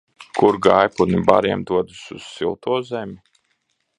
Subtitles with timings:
[0.37, 3.17] Kur gājputni bariem dodas un silto zemi?